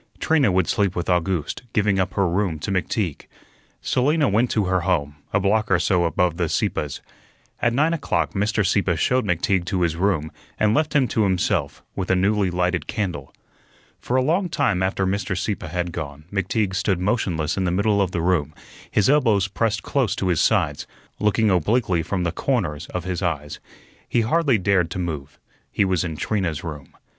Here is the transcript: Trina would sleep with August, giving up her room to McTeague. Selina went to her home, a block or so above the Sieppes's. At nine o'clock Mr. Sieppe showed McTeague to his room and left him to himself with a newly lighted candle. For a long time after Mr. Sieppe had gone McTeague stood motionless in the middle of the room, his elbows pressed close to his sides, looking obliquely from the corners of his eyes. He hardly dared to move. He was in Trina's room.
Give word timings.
Trina 0.19 0.51
would 0.51 0.65
sleep 0.67 0.95
with 0.95 1.11
August, 1.11 1.61
giving 1.73 1.99
up 1.99 2.15
her 2.15 2.27
room 2.27 2.57
to 2.61 2.71
McTeague. 2.71 3.27
Selina 3.81 4.27
went 4.27 4.49
to 4.49 4.65
her 4.65 4.81
home, 4.81 5.17
a 5.31 5.39
block 5.39 5.69
or 5.69 5.77
so 5.77 6.05
above 6.05 6.37
the 6.37 6.49
Sieppes's. 6.49 7.01
At 7.61 7.71
nine 7.71 7.93
o'clock 7.93 8.33
Mr. 8.33 8.65
Sieppe 8.65 8.95
showed 8.95 9.25
McTeague 9.25 9.63
to 9.65 9.81
his 9.81 9.95
room 9.95 10.31
and 10.59 10.73
left 10.73 10.95
him 10.95 11.07
to 11.09 11.21
himself 11.21 11.83
with 11.95 12.09
a 12.09 12.15
newly 12.15 12.49
lighted 12.49 12.87
candle. 12.87 13.31
For 13.99 14.17
a 14.17 14.23
long 14.23 14.49
time 14.49 14.81
after 14.81 15.05
Mr. 15.05 15.37
Sieppe 15.37 15.67
had 15.67 15.91
gone 15.91 16.23
McTeague 16.33 16.73
stood 16.73 16.99
motionless 16.99 17.55
in 17.55 17.65
the 17.65 17.69
middle 17.71 18.01
of 18.01 18.09
the 18.09 18.21
room, 18.23 18.55
his 18.89 19.07
elbows 19.07 19.47
pressed 19.47 19.83
close 19.83 20.15
to 20.15 20.29
his 20.29 20.41
sides, 20.41 20.87
looking 21.19 21.51
obliquely 21.51 22.01
from 22.01 22.23
the 22.23 22.31
corners 22.31 22.87
of 22.87 23.03
his 23.03 23.21
eyes. 23.21 23.59
He 24.09 24.21
hardly 24.21 24.57
dared 24.57 24.89
to 24.89 24.97
move. 24.97 25.37
He 25.71 25.85
was 25.85 26.03
in 26.03 26.17
Trina's 26.17 26.63
room. 26.63 26.95